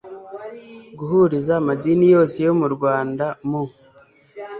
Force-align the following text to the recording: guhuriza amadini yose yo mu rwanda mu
guhuriza 0.97 1.51
amadini 1.61 2.05
yose 2.15 2.35
yo 2.47 2.53
mu 2.59 2.67
rwanda 2.75 3.25
mu 3.49 3.63